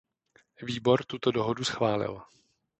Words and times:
Výbor 0.67 1.05
tuto 1.05 1.31
dohodu 1.37 1.63
schválil. 1.65 2.15